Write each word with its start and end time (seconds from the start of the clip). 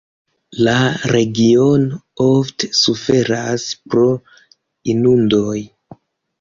La 0.67 0.71
regiono 1.11 1.99
ofte 2.25 2.71
suferas 2.79 3.69
pro 3.93 4.09
inundoj. 4.97 5.57